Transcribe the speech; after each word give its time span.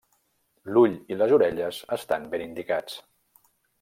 L'ull 0.77 0.95
i 1.15 1.17
les 1.21 1.33
orelles 1.37 1.81
estan 1.99 2.25
ben 2.33 2.45
indicats. 2.47 2.97